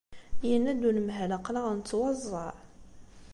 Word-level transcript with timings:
Yenna-d 0.49 0.81
unemhal 0.89 1.31
aql-aɣ 1.37 1.65
nettwaẓẓeɛ. 1.73 2.51